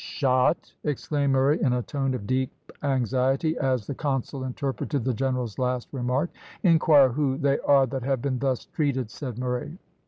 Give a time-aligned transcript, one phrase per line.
[0.03, 2.49] "Shot!" exclaimed Murray, in a tone of deep
[2.81, 6.31] anxiety, as the consul interpreted the general's last remark;
[6.63, 9.77] "inquire who they are that have been thus treated," said Murray.